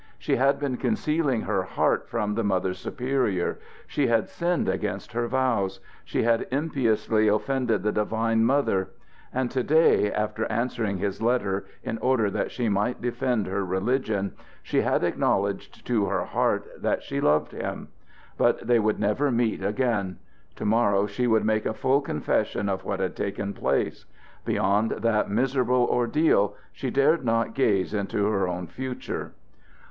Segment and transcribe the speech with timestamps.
[0.17, 3.59] She had been concealing her heart from the Mother Superior.
[3.85, 5.79] She had sinned against her vows.
[6.03, 8.89] She had impiously offended the Divine Mother.
[9.31, 14.33] And to day, after answering his letter in order that she might defend her religion,
[14.63, 17.89] she had acknowledged to her heart that she loved him.
[18.39, 20.17] But they would never meet again.
[20.55, 24.05] To morrow she would make a full confession of what had taken place.
[24.45, 29.33] Beyond that miserable ordeal she dared not gaze into her own future.